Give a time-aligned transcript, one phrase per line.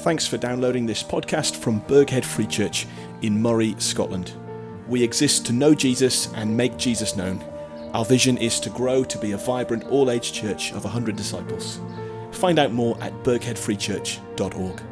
[0.00, 2.86] Thanks for downloading this podcast from Burghead Free Church
[3.22, 4.32] in Moray, Scotland.
[4.86, 7.42] We exist to know Jesus and make Jesus known.
[7.94, 11.80] Our vision is to grow to be a vibrant all age church of 100 disciples.
[12.30, 14.82] Find out more at burgheadfreechurch.org.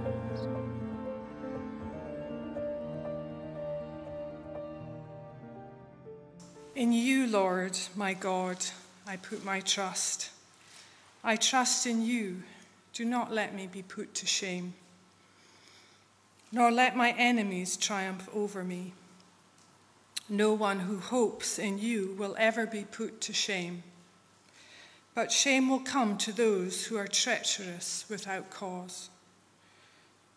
[6.74, 8.56] In you, Lord, my God,
[9.06, 10.30] I put my trust.
[11.22, 12.42] I trust in you.
[12.94, 14.74] Do not let me be put to shame,
[16.54, 18.92] nor let my enemies triumph over me.
[20.28, 23.82] No one who hopes in you will ever be put to shame,
[25.16, 29.10] but shame will come to those who are treacherous without cause.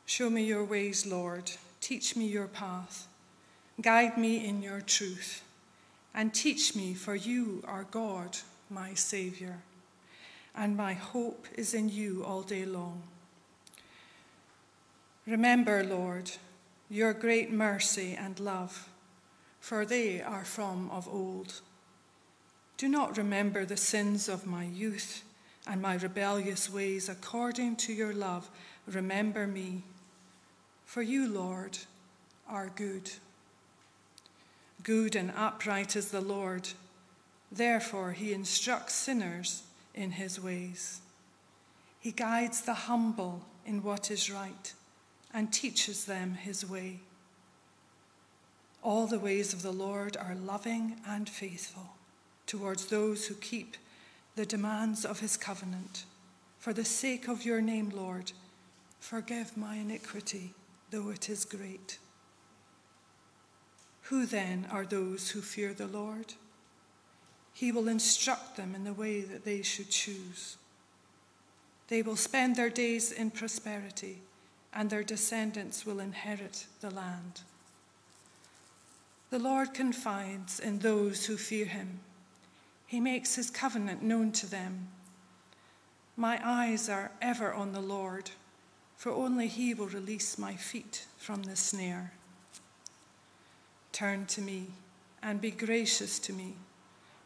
[0.07, 1.51] Show me your ways, Lord.
[1.81, 3.07] Teach me your path.
[3.79, 5.43] Guide me in your truth
[6.15, 8.39] and teach me, for you are God,
[8.71, 9.59] my Saviour,
[10.55, 13.03] and my hope is in you all day long.
[15.27, 16.31] Remember, Lord,
[16.89, 18.87] your great mercy and love,
[19.59, 21.59] for they are from of old.
[22.77, 25.23] Do not remember the sins of my youth
[25.67, 27.09] and my rebellious ways.
[27.09, 28.49] According to your love,
[28.85, 29.83] remember me.
[30.85, 31.77] For you, Lord,
[32.47, 33.11] are good.
[34.81, 36.69] Good and upright is the Lord.
[37.51, 41.01] Therefore, he instructs sinners in his ways.
[41.99, 44.73] He guides the humble in what is right
[45.37, 46.99] and teaches them his way.
[48.81, 51.93] All the ways of the Lord are loving and faithful
[52.47, 53.77] towards those who keep
[54.35, 56.05] the demands of his covenant.
[56.57, 58.31] For the sake of your name, Lord,
[58.99, 60.55] forgive my iniquity,
[60.89, 61.99] though it is great.
[64.09, 66.33] Who then are those who fear the Lord?
[67.53, 70.57] He will instruct them in the way that they should choose.
[71.89, 74.23] They will spend their days in prosperity,
[74.73, 77.41] and their descendants will inherit the land.
[79.29, 81.99] The Lord confides in those who fear him.
[82.85, 84.87] He makes his covenant known to them.
[86.15, 88.31] My eyes are ever on the Lord,
[88.95, 92.13] for only he will release my feet from the snare.
[93.91, 94.67] Turn to me
[95.21, 96.55] and be gracious to me,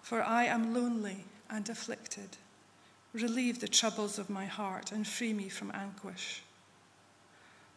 [0.02, 2.38] for I am lonely and afflicted.
[3.14, 6.42] Relieve the troubles of my heart and free me from anguish.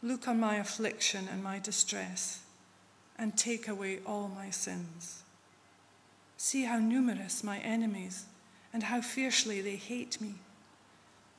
[0.05, 2.43] Look on my affliction and my distress,
[3.19, 5.25] and take away all my sins.
[6.37, 8.27] See how numerous my enemies
[8.73, 10.35] and how fiercely they hate me.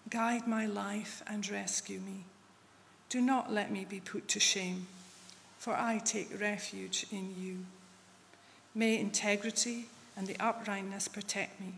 [0.09, 2.25] Guide my life and rescue me.
[3.07, 4.87] Do not let me be put to shame
[5.65, 7.65] for I take refuge in you.
[8.75, 11.73] May integrity and the uprightness protect me,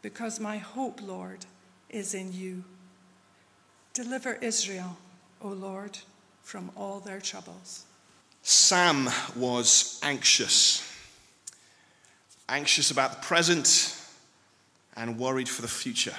[0.00, 1.44] because my hope, Lord,
[1.90, 2.64] is in you.
[3.92, 4.96] Deliver Israel,
[5.42, 5.98] O Lord,
[6.42, 7.84] from all their troubles.
[8.42, 10.86] Sam was anxious.
[12.48, 13.96] Anxious about the present
[14.96, 16.14] and worried for the future.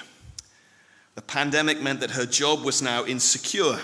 [1.14, 3.78] The pandemic meant that her job was now insecure.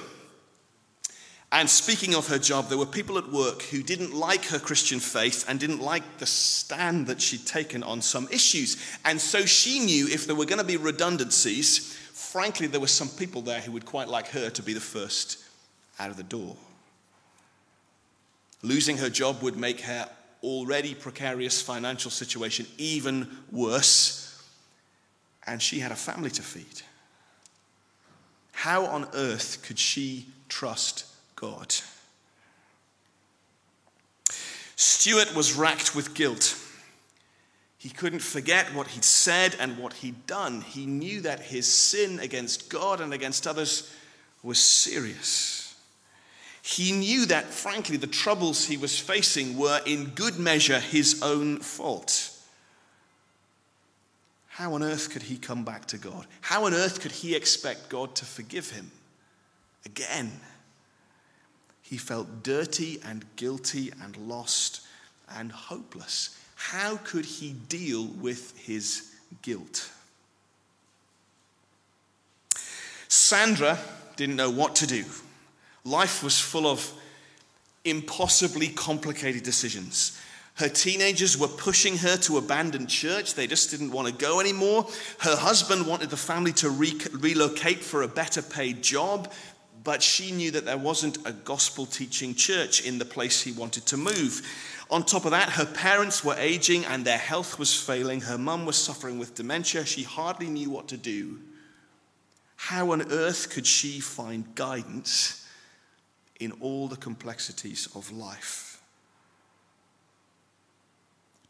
[1.50, 5.00] And speaking of her job, there were people at work who didn't like her Christian
[5.00, 8.76] faith and didn't like the stand that she'd taken on some issues.
[9.05, 11.97] And so she knew if there were going to be redundancies,
[12.33, 15.39] frankly, there were some people there who would quite like her to be the first
[15.99, 16.56] out of the door.
[18.62, 20.09] Losing her job would make her
[20.43, 24.25] already precarious financial situation even worse.
[25.47, 26.83] And she had a family to feed.
[28.53, 31.06] How on earth could she trust
[31.37, 31.72] God.
[34.75, 36.56] Stuart was racked with guilt.
[37.78, 40.62] He couldn't forget what he'd said and what he'd done.
[40.62, 43.94] He knew that his sin against God and against others
[44.43, 45.77] was serious.
[46.61, 51.61] He knew that, frankly, the troubles he was facing were in good measure his own
[51.61, 52.34] fault.
[54.49, 56.27] How on earth could he come back to God?
[56.41, 58.91] How on earth could he expect God to forgive him
[59.87, 60.41] again?
[61.81, 64.81] He felt dirty and guilty and lost
[65.31, 66.37] and hopeless.
[66.58, 69.90] How could he deal with his guilt?
[73.06, 73.78] Sandra
[74.16, 75.05] didn't know what to do.
[75.84, 76.93] Life was full of
[77.84, 80.20] impossibly complicated decisions.
[80.56, 83.34] Her teenagers were pushing her to abandon church.
[83.34, 84.88] They just didn't want to go anymore.
[85.20, 89.32] Her husband wanted the family to re- relocate for a better paid job
[89.88, 93.87] but she knew that there wasn't a gospel teaching church in the place he wanted
[93.87, 94.46] to move.
[94.90, 98.23] On top of that, her parents were aging and their health was failing.
[98.23, 99.85] Her mum was suffering with dementia.
[99.85, 101.40] She hardly knew what to do.
[102.56, 105.46] How on earth could she find guidance
[106.40, 108.81] in all the complexities of life.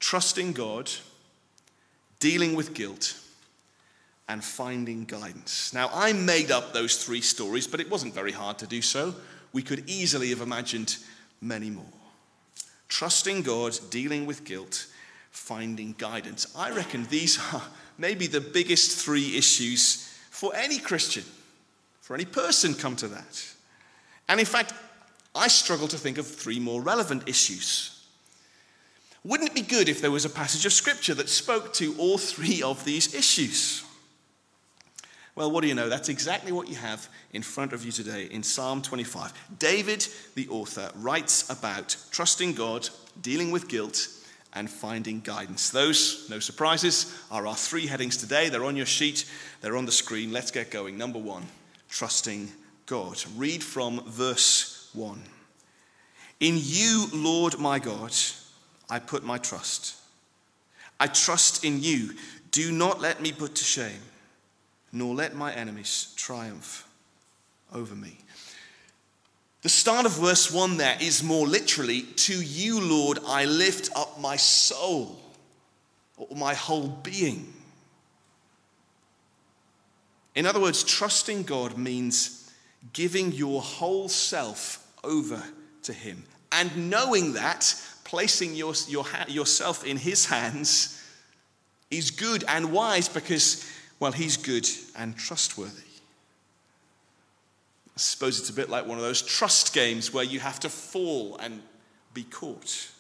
[0.00, 0.90] Trusting God,
[2.20, 3.19] dealing with guilt,
[4.29, 5.73] and finding guidance.
[5.73, 9.14] Now, I made up those three stories, but it wasn't very hard to do so.
[9.52, 10.99] We could easily have imagined
[11.40, 11.85] many more.
[12.88, 14.87] Trusting God, dealing with guilt,
[15.31, 16.46] finding guidance.
[16.56, 17.62] I reckon these are
[17.99, 21.25] maybe the biggest three issues for any Christian,
[22.00, 23.44] for any person, come to that.
[24.29, 24.73] And in fact,
[25.35, 27.94] I struggle to think of three more relevant issues.
[29.25, 32.19] Wouldn't it be good if there was a passage of scripture that spoke to all
[32.19, 33.85] three of these issues?
[35.38, 35.88] Well, what do you know?
[35.88, 39.32] That's exactly what you have in front of you today in Psalm 25.
[39.61, 40.05] David,
[40.35, 42.88] the author, writes about trusting God,
[43.23, 44.08] dealing with guilt,
[44.52, 45.70] and finding guidance.
[45.70, 48.49] Those, no surprises, are our three headings today.
[48.49, 49.31] They're on your sheet,
[49.61, 50.32] they're on the screen.
[50.32, 50.99] Let's get going.
[50.99, 51.46] Number one,
[51.88, 52.50] trusting
[52.87, 53.23] God.
[53.37, 55.23] Read from verse 1.
[56.40, 58.12] In you, Lord my God,
[58.90, 59.94] I put my trust.
[60.99, 62.14] I trust in you.
[62.50, 64.00] Do not let me put to shame
[64.93, 66.88] nor let my enemies triumph
[67.73, 68.19] over me.
[69.62, 74.20] The start of verse 1 there is more literally, To you, Lord, I lift up
[74.20, 75.19] my soul,
[76.17, 77.52] or my whole being.
[80.35, 82.50] In other words, trusting God means
[82.93, 85.43] giving your whole self over
[85.82, 86.23] to Him.
[86.52, 87.75] And knowing that,
[88.05, 91.02] placing your, your, yourself in His hands
[91.90, 93.69] is good and wise because
[94.00, 95.83] well, he's good and trustworthy.
[97.99, 100.69] I suppose it's a bit like one of those trust games where you have to
[100.69, 101.61] fall and
[102.15, 102.91] be caught.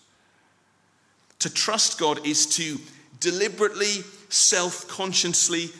[1.40, 2.78] To trust God is to
[3.20, 5.70] deliberately, self consciously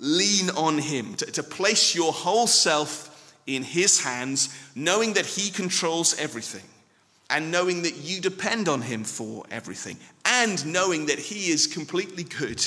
[0.00, 5.50] lean on Him, to, to place your whole self in His hands, knowing that He
[5.50, 6.68] controls everything,
[7.30, 12.24] and knowing that you depend on Him for everything, and knowing that He is completely
[12.24, 12.62] good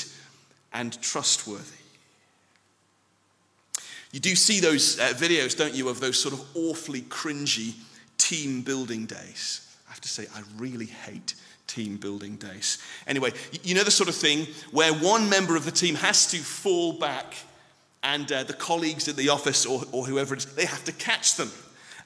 [0.72, 1.81] and trustworthy.
[4.12, 7.74] You do see those uh, videos, don't you, of those sort of awfully cringy
[8.18, 9.74] team building days.
[9.88, 11.34] I have to say, I really hate
[11.66, 12.78] team building days.
[13.06, 13.32] Anyway,
[13.62, 16.92] you know the sort of thing where one member of the team has to fall
[16.92, 17.34] back
[18.02, 20.92] and uh, the colleagues at the office or, or whoever it is, they have to
[20.92, 21.50] catch them.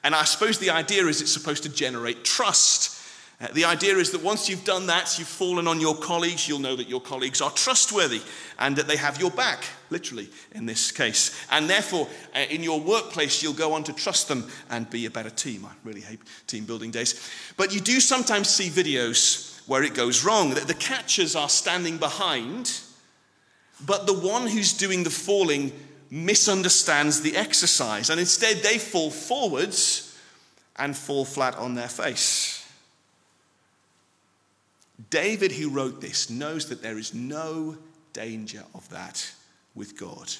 [0.03, 2.96] And I suppose the idea is it's supposed to generate trust
[3.39, 6.57] uh, the idea is that once you've done that, you've fallen on your colleagues, you'll
[6.57, 8.21] know that your colleagues are trustworthy
[8.57, 11.39] and that they have your back, literally, in this case.
[11.51, 15.11] And therefore, uh, in your workplace, you'll go on to trust them and be a
[15.11, 15.65] better team.
[15.65, 17.29] I really hate team building days.
[17.57, 21.97] But you do sometimes see videos where it goes wrong, that the catchers are standing
[21.97, 22.79] behind,
[23.85, 25.71] but the one who's doing the falling
[26.09, 30.17] misunderstands the exercise, and instead they fall forwards
[30.77, 32.56] and fall flat on their face.
[35.09, 37.77] David, who wrote this, knows that there is no
[38.13, 39.31] danger of that
[39.75, 40.31] with God.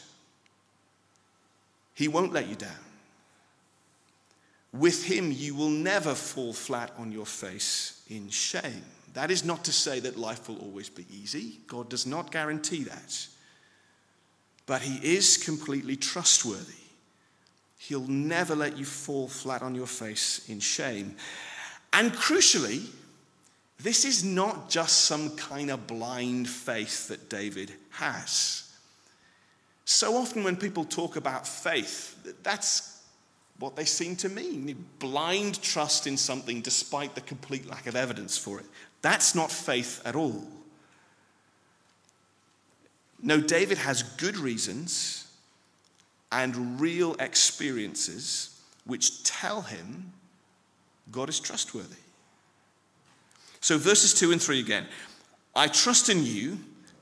[1.94, 2.72] He won't let you down.
[4.74, 8.84] With him, you will never fall flat on your face in shame.
[9.14, 11.60] That is not to say that life will always be easy.
[11.68, 13.28] God does not guarantee that.
[14.66, 16.74] But he is completely trustworthy.
[17.80, 21.16] He'll never let you fall flat on your face in shame.
[21.94, 22.86] And crucially,
[23.80, 28.64] this is not just some kind of blind faith that David has.
[29.86, 33.02] So often, when people talk about faith, that's
[33.60, 38.38] what they seem to mean blind trust in something despite the complete lack of evidence
[38.38, 38.66] for it.
[39.02, 40.44] That's not faith at all.
[43.22, 45.28] No, David has good reasons
[46.32, 50.12] and real experiences which tell him
[51.12, 51.96] God is trustworthy.
[53.68, 54.86] So, verses 2 and 3 again.
[55.54, 56.58] I trust in you.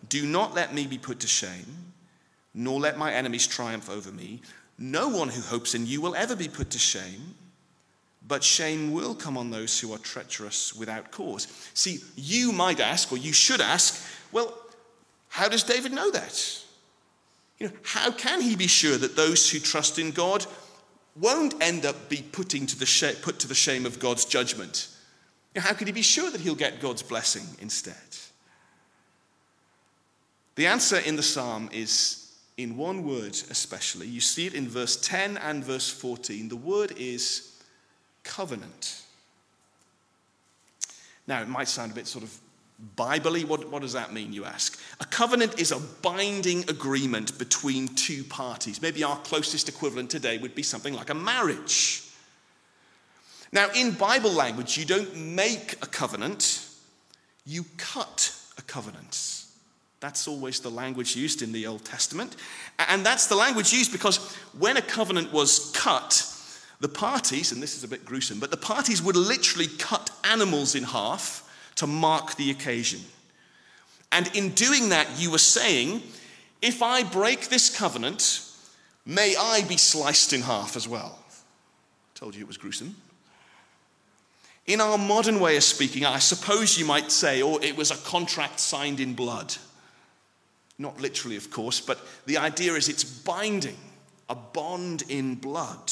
[0.09, 1.93] Do not let me be put to shame,
[2.55, 4.41] nor let my enemies triumph over me.
[4.79, 7.35] No one who hopes in you will ever be put to shame,
[8.27, 11.45] but shame will come on those who are treacherous without cause.
[11.75, 14.51] See, you might ask, or you should ask, well,
[15.29, 16.63] how does David know that?
[17.59, 20.47] You know, how can he be sure that those who trust in God
[21.15, 24.87] won't end up be putting to the sh- put to the shame of God's judgment?
[25.57, 27.95] How could he be sure that he'll get God's blessing instead?
[30.55, 34.07] The answer in the psalm is in one word, especially.
[34.07, 36.47] You see it in verse 10 and verse 14.
[36.47, 37.61] The word is
[38.23, 39.03] covenant.
[41.27, 42.39] Now, it might sound a bit sort of
[42.97, 44.79] Biblically, what, what does that mean, you ask?
[44.99, 48.81] A covenant is a binding agreement between two parties.
[48.81, 52.03] Maybe our closest equivalent today would be something like a marriage.
[53.51, 56.67] Now, in Bible language, you don't make a covenant,
[57.45, 59.43] you cut a covenant.
[59.99, 62.35] That's always the language used in the Old Testament.
[62.77, 64.17] And that's the language used because
[64.57, 66.31] when a covenant was cut,
[66.79, 70.75] the parties, and this is a bit gruesome, but the parties would literally cut animals
[70.75, 71.41] in half
[71.75, 72.99] to mark the occasion.
[74.11, 76.01] And in doing that, you were saying,
[76.61, 78.41] if I break this covenant,
[79.05, 81.19] may I be sliced in half as well.
[81.29, 82.95] I Told you it was gruesome.
[84.67, 87.97] In our modern way of speaking, I suppose you might say, oh, it was a
[87.97, 89.55] contract signed in blood.
[90.79, 93.77] Not literally, of course, but the idea is it's binding,
[94.27, 95.91] a bond in blood,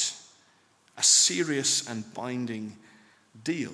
[0.97, 2.75] a serious and binding
[3.43, 3.73] deal,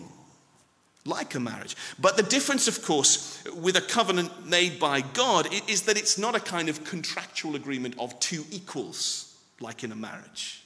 [1.06, 1.78] like a marriage.
[1.98, 6.36] But the difference, of course, with a covenant made by God is that it's not
[6.36, 10.64] a kind of contractual agreement of two equals, like in a marriage.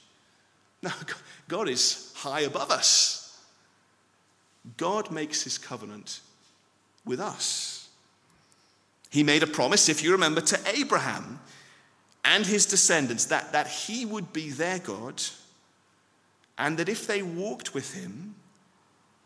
[0.82, 0.90] No,
[1.48, 3.23] God is high above us.
[4.76, 6.20] God makes his covenant
[7.04, 7.88] with us.
[9.10, 11.40] He made a promise, if you remember, to Abraham
[12.24, 15.22] and his descendants that, that he would be their God
[16.58, 18.34] and that if they walked with him,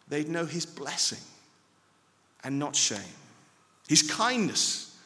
[0.08, 1.24] they'd know his blessing
[2.42, 2.98] and not shame,
[3.88, 4.96] his kindness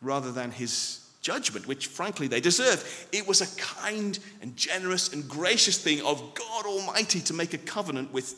[0.00, 3.08] rather than his judgment, which frankly they deserve.
[3.12, 7.58] It was a kind and generous and gracious thing of God Almighty to make a
[7.58, 8.34] covenant with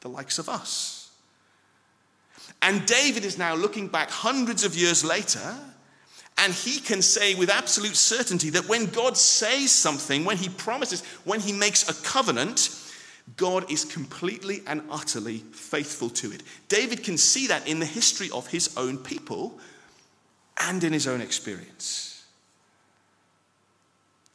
[0.00, 1.10] the likes of us.
[2.62, 5.54] And David is now looking back hundreds of years later,
[6.38, 11.04] and he can say with absolute certainty that when God says something, when he promises,
[11.24, 12.70] when he makes a covenant,
[13.36, 16.42] God is completely and utterly faithful to it.
[16.68, 19.58] David can see that in the history of his own people
[20.60, 22.24] and in his own experience.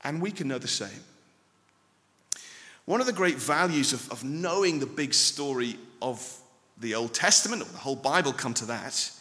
[0.01, 0.89] And we can know the same.
[2.85, 6.37] One of the great values of, of knowing the big story of
[6.77, 9.11] the Old Testament, or the whole Bible come to that,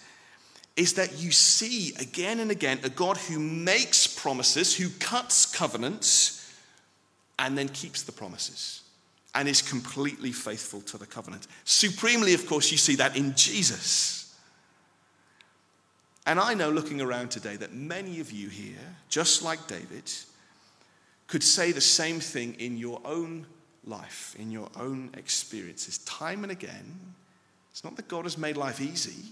[0.77, 6.53] is that you see again and again a God who makes promises, who cuts covenants,
[7.39, 8.83] and then keeps the promises
[9.35, 11.47] and is completely faithful to the covenant.
[11.65, 14.37] Supremely, of course, you see that in Jesus.
[16.27, 20.11] And I know looking around today that many of you here, just like David,
[21.33, 23.47] could say the same thing in your own
[23.87, 27.01] life, in your own experiences, time and again.
[27.71, 29.31] It's not that God has made life easy,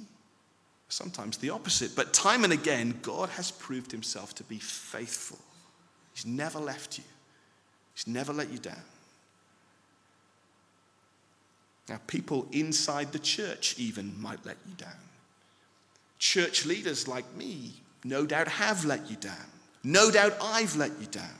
[0.88, 5.36] sometimes the opposite, but time and again, God has proved himself to be faithful.
[6.14, 7.04] He's never left you,
[7.92, 8.82] He's never let you down.
[11.90, 15.04] Now, people inside the church even might let you down.
[16.18, 19.50] Church leaders like me no doubt have let you down.
[19.84, 21.36] No doubt I've let you down.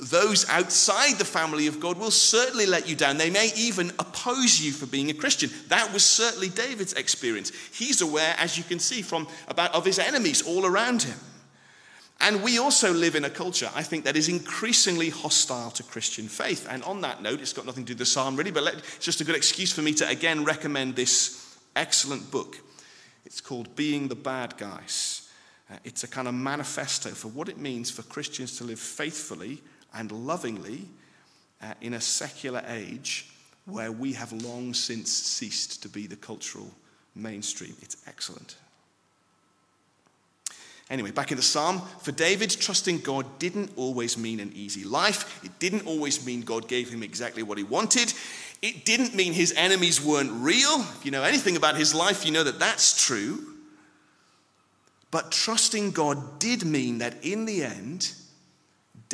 [0.00, 3.16] Those outside the family of God will certainly let you down.
[3.16, 5.50] They may even oppose you for being a Christian.
[5.68, 7.52] That was certainly David's experience.
[7.72, 11.18] He's aware, as you can see, from about of his enemies all around him.
[12.20, 16.26] And we also live in a culture, I think, that is increasingly hostile to Christian
[16.26, 16.66] faith.
[16.68, 18.74] And on that note, it's got nothing to do with the psalm really, but let,
[18.74, 22.58] it's just a good excuse for me to again recommend this excellent book.
[23.24, 25.28] It's called Being the Bad Guys.
[25.70, 29.62] Uh, it's a kind of manifesto for what it means for Christians to live faithfully
[29.94, 30.88] and lovingly
[31.62, 33.30] uh, in a secular age
[33.66, 36.70] where we have long since ceased to be the cultural
[37.14, 37.74] mainstream.
[37.80, 38.56] It's excellent.
[40.90, 45.42] Anyway, back in the psalm, for David, trusting God didn't always mean an easy life.
[45.42, 48.12] It didn't always mean God gave him exactly what he wanted.
[48.60, 50.80] It didn't mean his enemies weren't real.
[50.80, 53.54] If you know anything about his life, you know that that's true.
[55.10, 58.12] But trusting God did mean that in the end,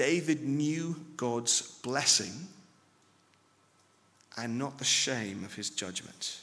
[0.00, 2.32] David knew God's blessing
[4.38, 6.40] and not the shame of his judgment.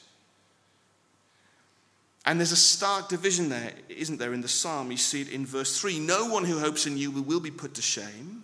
[2.24, 4.92] And there's a stark division there, isn't there, in the psalm?
[4.92, 7.74] You see it in verse 3 No one who hopes in you will be put
[7.74, 8.44] to shame,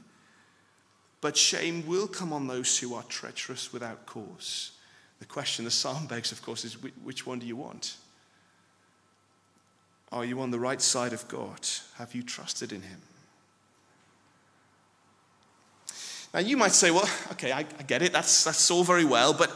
[1.22, 4.72] but shame will come on those who are treacherous without cause.
[5.20, 7.98] The question the psalm begs, of course, is which one do you want?
[10.12, 11.60] Are you on the right side of God?
[12.00, 13.00] Have you trusted in Him?
[16.34, 19.34] Now, you might say, well, okay, I, I get it, that's, that's all very well,
[19.34, 19.52] but,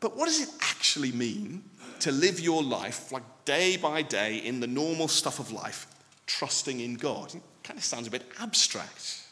[0.00, 1.64] but what does it actually mean
[2.00, 5.86] to live your life like day by day in the normal stuff of life,
[6.26, 7.34] trusting in God?
[7.34, 9.22] It kind of sounds a bit abstract.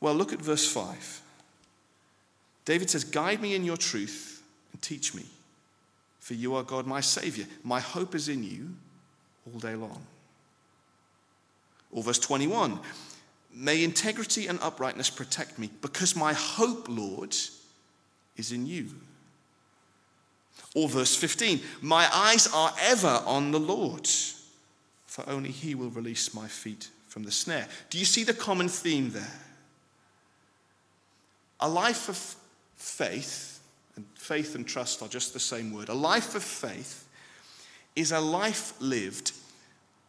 [0.00, 1.22] Well, look at verse 5.
[2.64, 5.24] David says, Guide me in your truth and teach me,
[6.18, 7.46] for you are God, my Savior.
[7.62, 8.70] My hope is in you
[9.52, 10.04] all day long.
[11.92, 12.80] Or verse 21
[13.58, 17.34] May integrity and uprightness protect me, because my hope, Lord,
[18.36, 18.90] is in you.
[20.74, 24.06] Or verse 15, my eyes are ever on the Lord,
[25.06, 27.66] for only he will release my feet from the snare.
[27.88, 29.40] Do you see the common theme there?
[31.60, 32.36] A life of
[32.76, 33.60] faith,
[33.96, 35.88] and faith and trust are just the same word.
[35.88, 37.08] A life of faith
[37.94, 39.32] is a life lived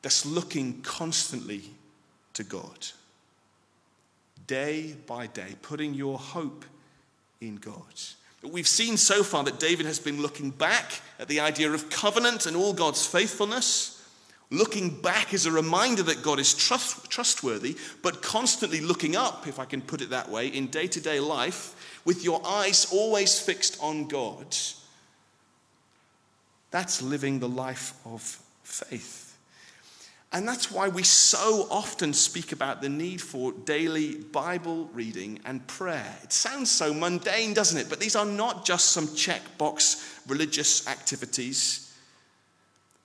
[0.02, 1.62] that's looking constantly
[2.34, 2.88] to God.
[4.48, 6.66] Day by day, putting your hope
[7.42, 7.84] in God.
[8.42, 12.46] We've seen so far that David has been looking back at the idea of covenant
[12.46, 13.94] and all God's faithfulness.
[14.50, 19.60] Looking back is a reminder that God is trust, trustworthy, but constantly looking up, if
[19.60, 23.38] I can put it that way, in day to day life, with your eyes always
[23.38, 24.56] fixed on God.
[26.72, 28.22] That's living the life of
[28.64, 29.27] faith.
[30.34, 35.66] And that's why we so often speak about the need for daily Bible reading and
[35.68, 36.18] prayer.
[36.22, 37.90] It sounds so mundane, doesn't it?
[37.90, 41.96] But these are not just some checkbox religious activities.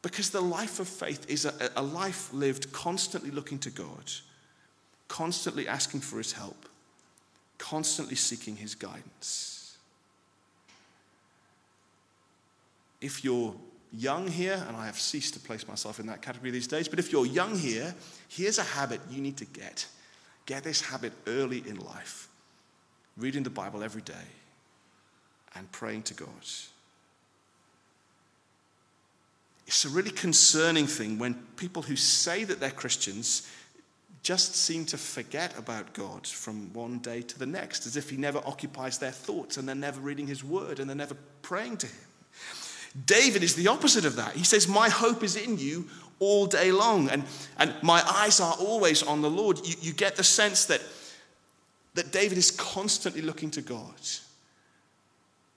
[0.03, 4.11] Because the life of faith is a, a life lived constantly looking to God,
[5.07, 6.69] constantly asking for His help,
[7.57, 9.77] constantly seeking His guidance.
[13.01, 13.55] If you're
[13.93, 16.99] young here, and I have ceased to place myself in that category these days, but
[16.99, 17.95] if you're young here,
[18.29, 19.87] here's a habit you need to get.
[20.47, 22.29] Get this habit early in life
[23.17, 24.15] reading the Bible every day
[25.55, 26.29] and praying to God.
[29.67, 33.49] It's a really concerning thing when people who say that they're Christians
[34.23, 38.17] just seem to forget about God from one day to the next, as if He
[38.17, 41.87] never occupies their thoughts and they're never reading His Word and they're never praying to
[41.87, 42.07] Him.
[43.07, 44.35] David is the opposite of that.
[44.35, 47.25] He says, My hope is in you all day long, and,
[47.59, 49.59] and my eyes are always on the Lord.
[49.67, 50.81] You, you get the sense that,
[51.95, 53.95] that David is constantly looking to God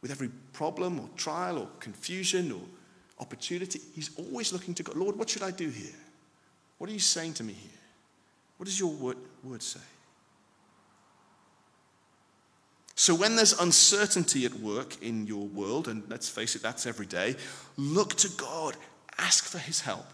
[0.01, 2.61] with every problem or trial or confusion or
[3.19, 3.81] opportunity.
[3.93, 4.95] He's always looking to God.
[4.95, 5.95] Lord, what should I do here?
[6.77, 7.71] What are you saying to me here?
[8.57, 9.79] What does your word, word say?
[12.97, 17.05] So, when there's uncertainty at work in your world, and let's face it, that's every
[17.05, 17.35] day,
[17.75, 18.77] look to God,
[19.17, 20.05] ask for His help,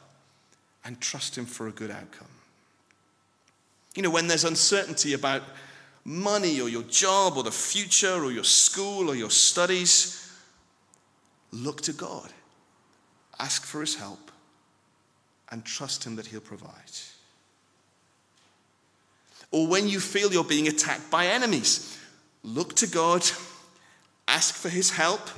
[0.83, 2.27] and trust Him for a good outcome.
[3.95, 5.43] You know, when there's uncertainty about
[6.03, 10.33] money or your job or the future or your school or your studies,
[11.51, 12.31] look to God,
[13.37, 14.31] ask for His help,
[15.51, 16.71] and trust Him that He'll provide.
[19.51, 21.99] Or when you feel you're being attacked by enemies,
[22.43, 23.23] Look to God,
[24.27, 25.29] ask for His help,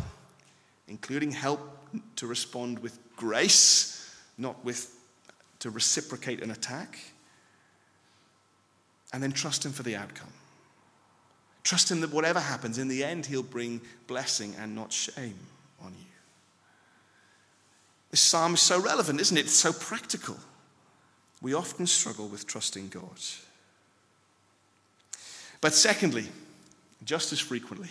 [0.87, 1.59] including help
[2.15, 4.95] to respond with grace, not with
[5.59, 6.99] to reciprocate an attack.
[9.13, 10.31] And then trust Him for the outcome.
[11.63, 15.37] Trust Him that whatever happens, in the end, He'll bring blessing and not shame
[15.81, 16.05] on you.
[18.11, 19.45] This psalm is so relevant, isn't it?
[19.45, 20.37] It's so practical.
[21.41, 23.19] We often struggle with trusting God.
[25.61, 26.27] But secondly,
[27.05, 27.89] just as frequently,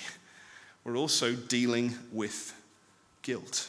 [0.85, 2.55] we're also dealing with
[3.23, 3.69] guilt.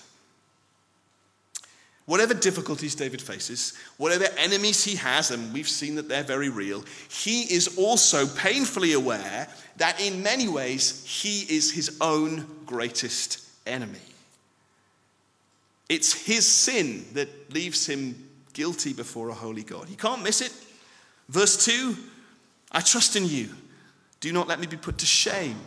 [2.06, 6.84] Whatever difficulties David faces, whatever enemies he has, and we've seen that they're very real,
[7.10, 14.00] he is also painfully aware that in many ways he is his own greatest enemy.
[15.88, 19.88] It's his sin that leaves him guilty before a holy God.
[19.88, 20.54] He can't miss it.
[21.30, 21.96] Verse 2
[22.72, 23.50] I trust in you.
[24.24, 25.60] Do not let me be put to shame.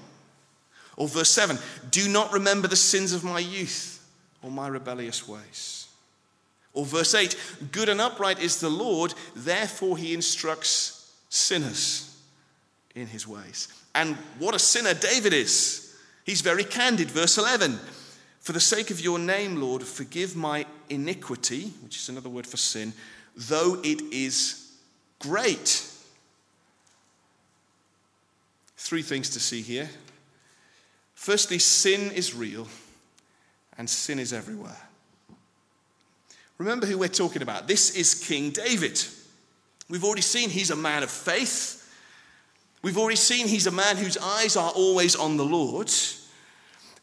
[0.97, 1.59] Or verse 7
[1.90, 4.03] Do not remember the sins of my youth
[4.42, 5.88] or my rebellious ways.
[6.73, 7.37] Or verse 8
[7.71, 12.19] Good and upright is the Lord, therefore he instructs sinners
[12.95, 13.69] in his ways.
[13.95, 15.95] And what a sinner David is.
[16.25, 17.11] He's very candid.
[17.11, 17.79] Verse 11
[18.40, 22.57] For the sake of your name, Lord, forgive my iniquity, which is another word for
[22.57, 22.95] sin,
[23.37, 24.73] though it is
[25.19, 25.92] great.
[28.76, 29.88] Three things to see here.
[31.14, 32.68] Firstly, sin is real
[33.78, 34.76] and sin is everywhere.
[36.58, 37.68] Remember who we're talking about.
[37.68, 39.02] This is King David.
[39.88, 41.82] We've already seen he's a man of faith.
[42.82, 45.90] We've already seen he's a man whose eyes are always on the Lord.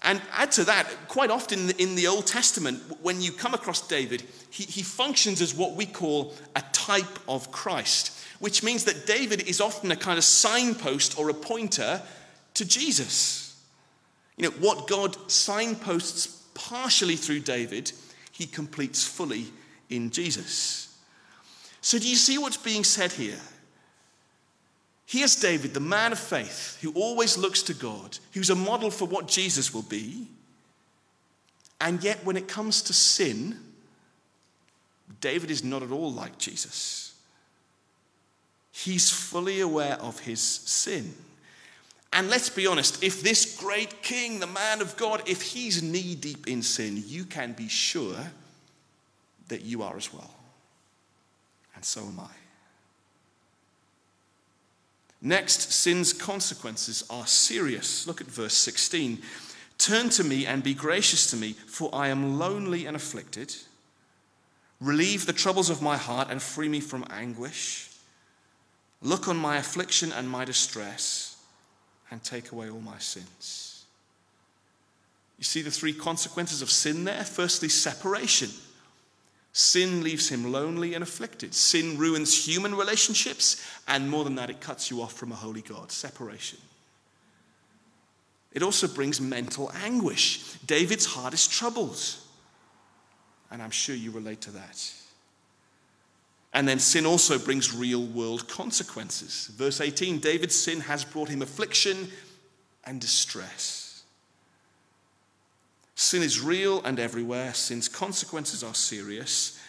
[0.03, 4.23] And add to that, quite often in the Old Testament, when you come across David,
[4.49, 8.12] he, he functions as what we call a type of Christ
[8.43, 12.01] which means that David is often a kind of signpost or a pointer
[12.56, 13.58] to Jesus.
[14.36, 17.93] You know, what God signposts partially through David,
[18.34, 19.45] he completes fully
[19.89, 20.93] in Jesus.
[21.79, 23.39] So, do you see what's being said here?
[25.06, 29.08] Here's David, the man of faith, who always looks to God, who's a model for
[29.08, 30.27] what Jesus will be.
[31.79, 33.58] And yet, when it comes to sin,
[35.21, 37.12] David is not at all like Jesus.
[38.75, 41.13] He's fully aware of his sin.
[42.12, 46.15] And let's be honest, if this great king, the man of God, if he's knee
[46.15, 48.17] deep in sin, you can be sure
[49.47, 50.33] that you are as well.
[51.75, 52.29] And so am I.
[55.21, 58.07] Next, sin's consequences are serious.
[58.07, 59.21] Look at verse 16.
[59.77, 63.55] Turn to me and be gracious to me, for I am lonely and afflicted.
[64.81, 67.89] Relieve the troubles of my heart and free me from anguish.
[69.04, 71.38] Look on my affliction and my distress
[72.10, 73.86] and take away all my sins.
[75.38, 77.24] You see the three consequences of sin there?
[77.24, 78.50] Firstly, separation.
[79.52, 81.54] Sin leaves him lonely and afflicted.
[81.54, 85.62] Sin ruins human relationships, and more than that, it cuts you off from a holy
[85.62, 85.92] God.
[85.92, 86.60] Separation.
[88.54, 90.54] It also brings mental anguish.
[90.66, 92.00] David's heart is troubled.
[93.52, 94.92] And I'm sure you relate to that.
[96.54, 99.50] And then sin also brings real world consequences.
[99.56, 102.10] Verse 18 David's sin has brought him affliction
[102.86, 104.04] and distress.
[105.96, 107.54] Sin is real and everywhere.
[107.54, 109.60] Sin's consequences are serious.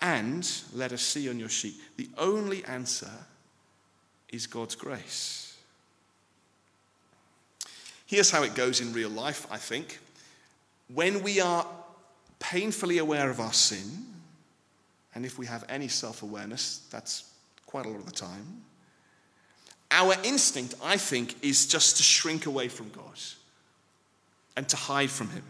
[0.00, 3.10] And, let us see on your sheet, the only answer
[4.30, 5.56] is God's grace.
[8.06, 10.00] Here's how it goes in real life, I think.
[10.92, 11.66] When we are
[12.40, 14.11] painfully aware of our sin,
[15.14, 17.24] and if we have any self awareness, that's
[17.66, 18.62] quite a lot of the time,
[19.90, 23.18] our instinct, I think, is just to shrink away from God
[24.56, 25.44] and to hide from Him.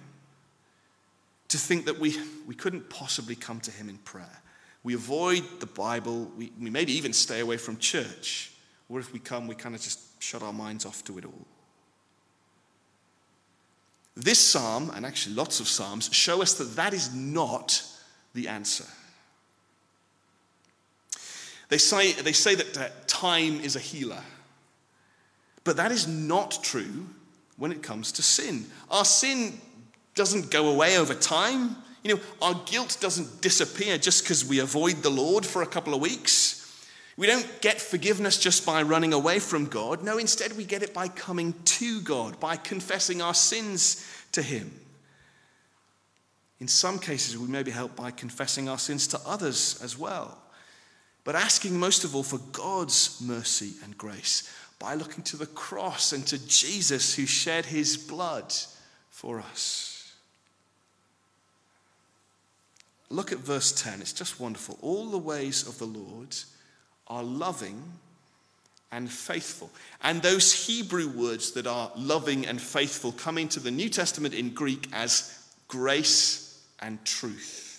[1.48, 4.42] To think that we, we couldn't possibly come to Him in prayer.
[4.82, 8.50] We avoid the Bible, we, we maybe even stay away from church.
[8.88, 11.46] Or if we come, we kind of just shut our minds off to it all.
[14.14, 17.82] This psalm, and actually lots of psalms, show us that that is not
[18.34, 18.84] the answer.
[21.72, 24.22] They say, they say that time is a healer,
[25.64, 27.06] but that is not true
[27.56, 28.66] when it comes to sin.
[28.90, 29.58] Our sin
[30.14, 31.76] doesn't go away over time.
[32.04, 35.94] You know, our guilt doesn't disappear just because we avoid the Lord for a couple
[35.94, 36.86] of weeks.
[37.16, 40.02] We don't get forgiveness just by running away from God.
[40.02, 44.78] No, instead, we get it by coming to God, by confessing our sins to Him.
[46.60, 50.36] In some cases, we may be helped by confessing our sins to others as well,
[51.24, 56.12] but asking most of all for God's mercy and grace by looking to the cross
[56.12, 58.52] and to Jesus who shed his blood
[59.10, 60.12] for us.
[63.08, 64.00] Look at verse 10.
[64.00, 64.78] It's just wonderful.
[64.80, 66.34] All the ways of the Lord
[67.06, 67.80] are loving
[68.90, 69.70] and faithful.
[70.02, 74.50] And those Hebrew words that are loving and faithful come into the New Testament in
[74.50, 77.71] Greek as grace and truth.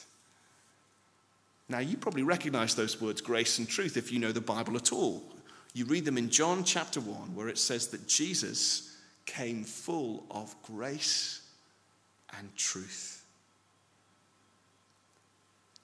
[1.70, 4.92] Now, you probably recognize those words, grace and truth, if you know the Bible at
[4.92, 5.24] all.
[5.74, 8.96] You read them in John chapter 1, where it says that Jesus
[9.26, 11.42] came full of grace
[12.38, 13.24] and truth.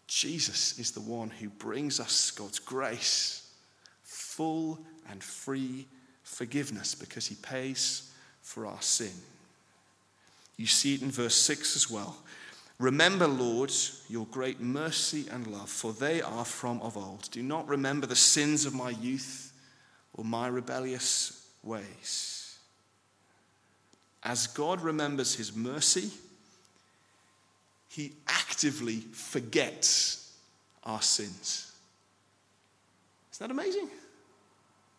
[0.07, 3.51] Jesus is the one who brings us God's grace,
[4.03, 5.87] full and free
[6.23, 8.11] forgiveness, because he pays
[8.41, 9.13] for our sin.
[10.57, 12.17] You see it in verse 6 as well.
[12.79, 13.73] Remember, Lord,
[14.07, 17.29] your great mercy and love, for they are from of old.
[17.29, 19.51] Do not remember the sins of my youth
[20.13, 22.57] or my rebellious ways.
[24.23, 26.09] As God remembers his mercy,
[27.89, 30.33] he actively forgets
[30.83, 31.73] our sins.
[33.33, 33.89] Isn't that amazing?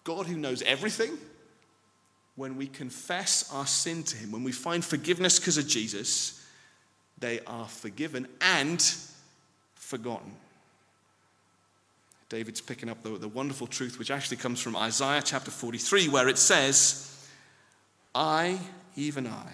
[0.05, 1.17] God, who knows everything,
[2.37, 6.40] when we confess our sin to him, when we find forgiveness because of Jesus,
[7.21, 8.83] they are forgiven and
[9.75, 10.33] forgotten.
[12.29, 16.29] David's picking up the, the wonderful truth, which actually comes from Isaiah chapter 43, where
[16.29, 17.29] it says,
[18.15, 18.59] I,
[18.97, 19.53] even I,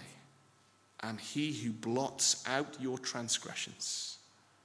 [1.02, 4.18] am he who blots out your transgressions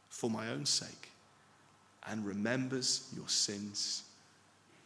[0.10, 1.10] for my own sake
[2.08, 4.04] and remembers your sins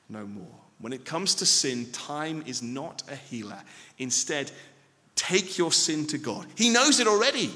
[0.10, 0.56] no more.
[0.80, 3.62] When it comes to sin, time is not a healer.
[3.98, 4.52] Instead,
[5.16, 6.46] take your sin to God.
[6.56, 7.52] He knows it already.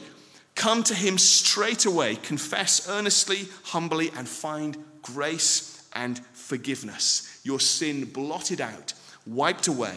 [0.55, 7.39] Come to Him straight away, confess earnestly, humbly, and find grace and forgiveness.
[7.43, 8.93] Your sin blotted out,
[9.25, 9.95] wiped away,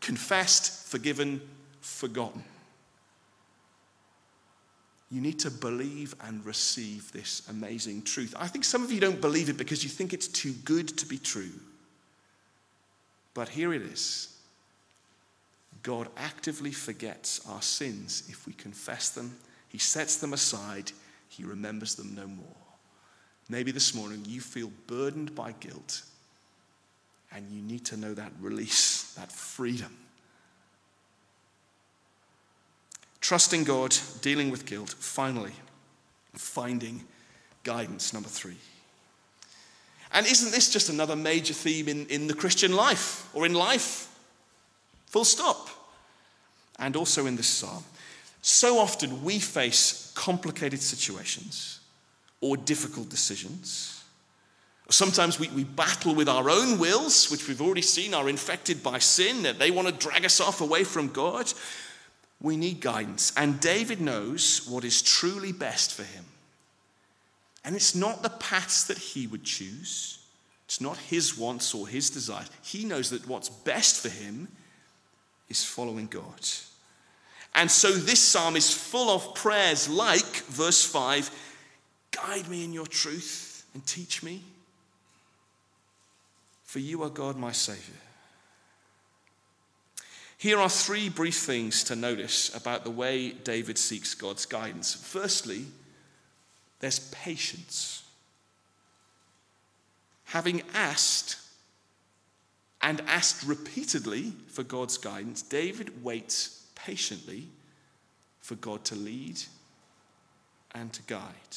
[0.00, 1.40] confessed, forgiven,
[1.80, 2.44] forgotten.
[5.10, 8.34] You need to believe and receive this amazing truth.
[8.38, 11.06] I think some of you don't believe it because you think it's too good to
[11.06, 11.50] be true.
[13.34, 14.36] But here it is
[15.82, 19.36] God actively forgets our sins if we confess them,
[19.70, 20.92] He sets them aside,
[21.28, 22.56] He remembers them no more.
[23.48, 26.02] Maybe this morning you feel burdened by guilt
[27.32, 29.96] and you need to know that release, that freedom.
[33.20, 35.52] Trusting God, dealing with guilt, finally,
[36.34, 37.04] finding
[37.62, 38.56] guidance, number three.
[40.12, 44.08] And isn't this just another major theme in, in the Christian life or in life?
[45.06, 45.68] Full stop.
[46.78, 47.84] And also in this psalm.
[48.42, 51.80] So often we face complicated situations
[52.40, 54.02] or difficult decisions.
[54.88, 58.98] Sometimes we, we battle with our own wills, which we've already seen are infected by
[58.98, 61.52] sin, that they want to drag us off away from God.
[62.40, 63.32] We need guidance.
[63.36, 66.24] And David knows what is truly best for him.
[67.64, 70.18] And it's not the paths that he would choose,
[70.64, 72.48] it's not his wants or his desires.
[72.62, 74.48] He knows that what's best for him
[75.48, 76.40] is following God.
[77.54, 81.30] And so this psalm is full of prayers like verse 5
[82.12, 84.42] Guide me in your truth and teach me,
[86.64, 87.94] for you are God my Savior.
[90.36, 94.94] Here are three brief things to notice about the way David seeks God's guidance.
[94.94, 95.66] Firstly,
[96.80, 98.02] there's patience.
[100.24, 101.36] Having asked
[102.80, 107.48] and asked repeatedly for God's guidance, David waits patiently
[108.40, 109.40] for God to lead
[110.74, 111.56] and to guide.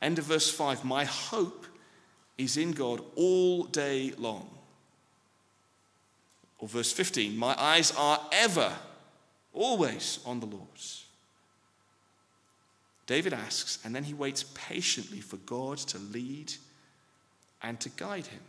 [0.00, 1.66] End of verse 5 My hope
[2.36, 4.48] is in God all day long.
[6.58, 8.72] Or verse 15 My eyes are ever,
[9.52, 11.04] always on the Lord's.
[13.06, 16.52] David asks, and then he waits patiently for God to lead
[17.62, 18.42] and to guide him.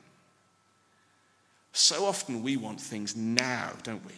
[1.71, 4.13] So often we want things now, don't we?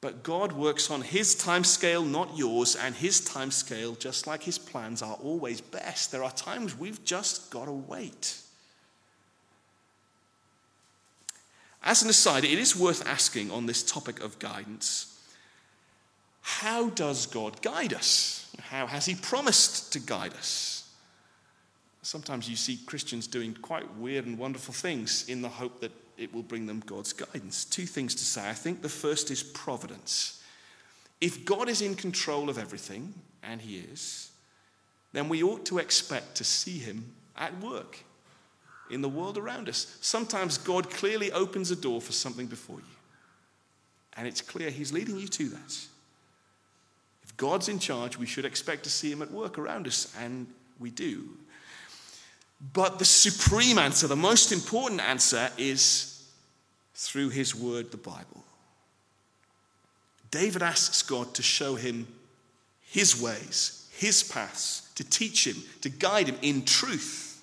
[0.00, 4.42] But God works on his time scale, not yours, and his time scale, just like
[4.42, 6.12] his plans, are always best.
[6.12, 8.38] There are times we've just got to wait.
[11.82, 15.12] As an aside, it is worth asking on this topic of guidance
[16.46, 18.54] how does God guide us?
[18.70, 20.88] How has He promised to guide us?
[22.02, 26.32] Sometimes you see Christians doing quite weird and wonderful things in the hope that it
[26.32, 27.64] will bring them God's guidance.
[27.64, 28.48] Two things to say.
[28.48, 30.42] I think the first is providence.
[31.20, 34.30] If God is in control of everything, and He is,
[35.12, 37.98] then we ought to expect to see Him at work
[38.90, 39.96] in the world around us.
[40.00, 42.96] Sometimes God clearly opens a door for something before you,
[44.16, 45.78] and it's clear He's leading you to that.
[47.24, 50.46] If God's in charge, we should expect to see him at work around us, and
[50.78, 51.28] we do.
[52.60, 56.24] But the supreme answer, the most important answer, is
[56.94, 58.44] through his word, the Bible.
[60.30, 62.06] David asks God to show him
[62.80, 67.42] his ways, his paths, to teach him, to guide him in truth.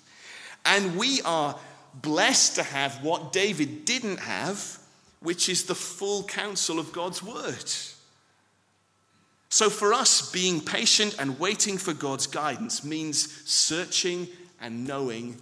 [0.64, 1.56] And we are
[1.94, 4.78] blessed to have what David didn't have,
[5.20, 7.64] which is the full counsel of God's word.
[9.48, 14.26] So, for us, being patient and waiting for God's guidance means searching
[14.64, 15.36] and knowing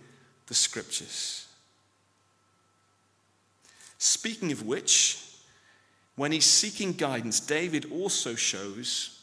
[0.48, 1.46] the scriptures.
[3.98, 5.24] Speaking of which,
[6.16, 9.20] when he's seeking guidance, David also shows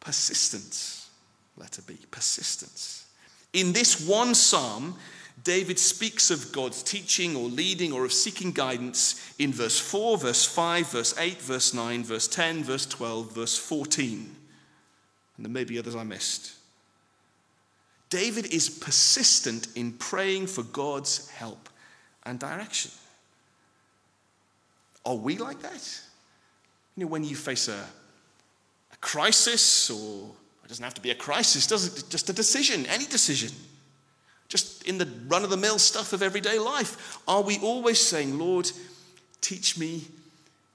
[0.00, 1.10] persistence.
[1.58, 3.06] Letter B, persistence.
[3.52, 4.96] In this one psalm,
[5.44, 10.44] David speaks of God's teaching or leading or of seeking guidance in verse 4, verse
[10.46, 14.36] 5, verse 8, verse 9, verse 10, verse 12, verse 14.
[15.36, 16.57] And there may be others I missed.
[18.10, 21.68] David is persistent in praying for God's help
[22.24, 22.90] and direction.
[25.04, 26.00] Are we like that?
[26.96, 27.84] You know, when you face a,
[28.92, 30.30] a crisis, or
[30.64, 32.10] it doesn't have to be a crisis, does it?
[32.10, 33.50] Just a decision, any decision
[34.48, 37.18] just in the run of the mill stuff of everyday life?
[37.28, 38.70] Are we always saying, Lord,
[39.40, 40.04] teach me,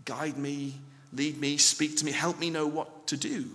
[0.06, 0.76] guide me,
[1.12, 3.46] lead me, speak to me, help me know what to do?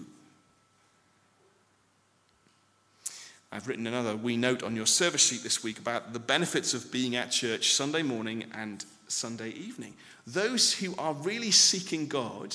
[3.51, 6.93] I've written another wee note on your service sheet this week about the benefits of
[6.93, 9.95] being at church Sunday morning and Sunday evening.
[10.27, 12.55] Those who are really seeking God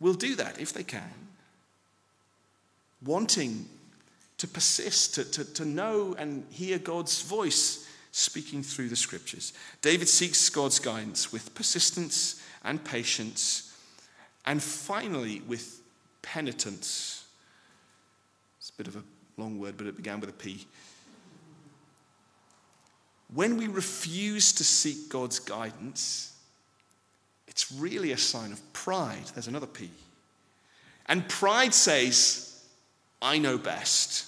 [0.00, 1.12] will do that if they can.
[3.04, 3.68] Wanting
[4.38, 9.52] to persist, to, to, to know and hear God's voice speaking through the scriptures.
[9.82, 13.76] David seeks God's guidance with persistence and patience,
[14.46, 15.80] and finally with
[16.22, 17.26] penitence.
[18.58, 19.02] It's a bit of a
[19.38, 20.66] long word, but it began with a P.
[23.34, 26.34] when we refuse to seek God's guidance,
[27.46, 29.24] it's really a sign of pride.
[29.34, 29.90] There's another P.
[31.06, 32.64] And pride says,
[33.20, 34.26] I know best,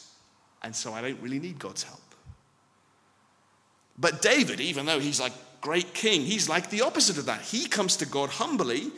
[0.63, 2.01] and so I don't really need God's help.
[3.99, 7.43] But David, even though he's like great king, he's like the opposite of that.
[7.43, 8.91] He comes to God humbly,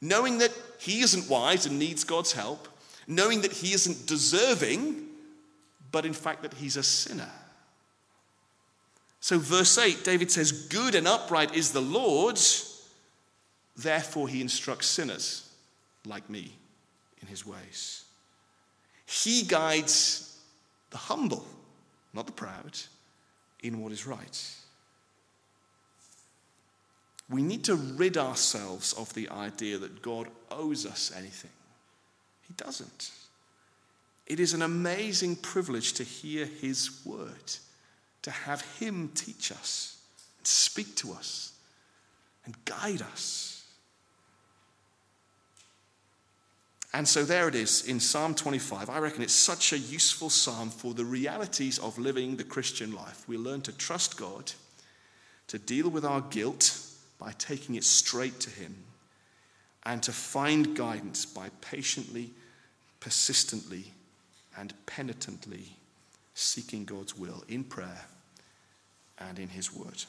[0.00, 2.68] knowing that he isn't wise and needs God's help,
[3.06, 5.06] knowing that he isn't deserving,
[5.90, 7.30] but in fact that he's a sinner.
[9.20, 12.38] So, verse 8, David says, Good and upright is the Lord,
[13.76, 15.50] therefore he instructs sinners
[16.06, 16.52] like me
[17.20, 18.04] in his ways.
[19.06, 20.38] He guides
[20.90, 21.44] the humble,
[22.14, 22.78] not the proud,
[23.62, 24.56] in what is right.
[27.28, 31.50] We need to rid ourselves of the idea that God owes us anything.
[32.48, 33.10] He doesn't.
[34.30, 37.52] It is an amazing privilege to hear His word,
[38.22, 39.98] to have Him teach us,
[40.38, 41.54] and speak to us,
[42.44, 43.64] and guide us.
[46.94, 48.88] And so there it is in Psalm 25.
[48.88, 53.24] I reckon it's such a useful psalm for the realities of living the Christian life.
[53.26, 54.52] We learn to trust God,
[55.48, 56.78] to deal with our guilt
[57.18, 58.76] by taking it straight to Him,
[59.82, 62.30] and to find guidance by patiently,
[63.00, 63.92] persistently,
[64.56, 65.76] and penitently
[66.34, 68.06] seeking God's will in prayer
[69.18, 70.04] and in His Word.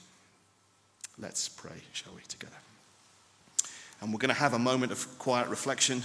[1.19, 2.55] Let's pray, shall we, together?
[4.01, 6.03] And we're going to have a moment of quiet reflection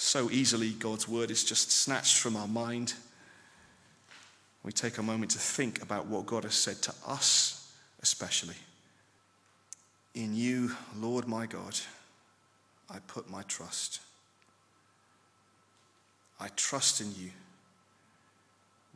[0.00, 2.94] so easily God's word is just snatched from our mind.
[4.64, 7.70] We take a moment to think about what God has said to us,
[8.02, 8.54] especially.
[10.14, 11.78] In you, Lord my God,
[12.88, 14.00] I put my trust.
[16.40, 17.30] I trust in you.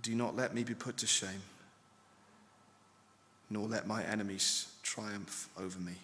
[0.02, 1.42] Do not let me be put to shame,
[3.50, 5.94] nor let my enemies triumph over me.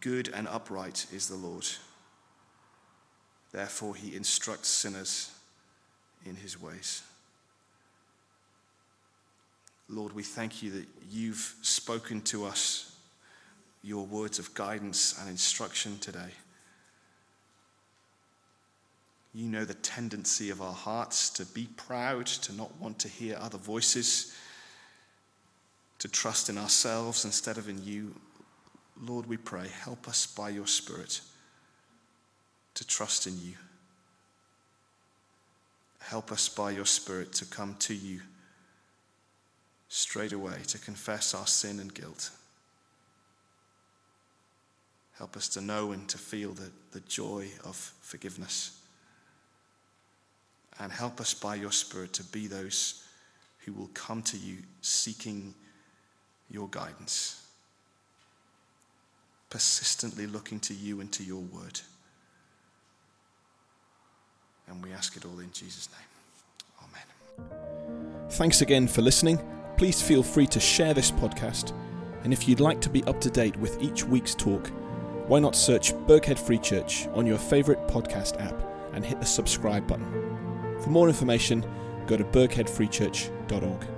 [0.00, 1.66] Good and upright is the Lord.
[3.52, 5.30] Therefore, he instructs sinners
[6.24, 7.02] in his ways.
[9.88, 12.92] Lord, we thank you that you've spoken to us
[13.82, 16.32] your words of guidance and instruction today.
[19.36, 23.36] You know the tendency of our hearts to be proud, to not want to hear
[23.38, 24.34] other voices,
[25.98, 28.14] to trust in ourselves instead of in you.
[28.98, 31.20] Lord, we pray, help us by your Spirit
[32.72, 33.52] to trust in you.
[35.98, 38.22] Help us by your Spirit to come to you
[39.90, 42.30] straight away to confess our sin and guilt.
[45.18, 48.80] Help us to know and to feel the, the joy of forgiveness.
[50.78, 53.04] And help us by your Spirit to be those
[53.64, 55.54] who will come to you seeking
[56.50, 57.46] your guidance
[59.50, 61.80] persistently looking to you and to your word.
[64.68, 66.90] And we ask it all in Jesus' name.
[67.48, 68.28] Amen.
[68.30, 69.38] Thanks again for listening.
[69.76, 71.72] Please feel free to share this podcast.
[72.24, 74.68] And if you'd like to be up to date with each week's talk,
[75.28, 78.60] why not search Burghead Free Church on your favourite podcast app
[78.92, 80.25] and hit the subscribe button.
[80.80, 81.64] For more information,
[82.06, 83.95] go to burgheadfreechurch.org.